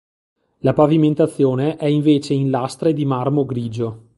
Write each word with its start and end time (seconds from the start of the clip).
La 0.61 0.73
pavimentazione 0.73 1.75
è 1.75 1.85
invece 1.85 2.33
in 2.33 2.49
lastre 2.49 2.91
di 2.91 3.05
marmo 3.05 3.45
grigio. 3.45 4.07